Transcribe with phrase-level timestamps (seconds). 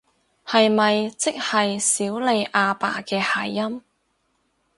[0.43, 3.83] 係咪即係少理阿爸嘅諧音？